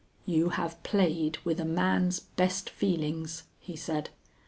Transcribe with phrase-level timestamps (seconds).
[0.25, 4.09] "You have played with a man's best feelings," he said.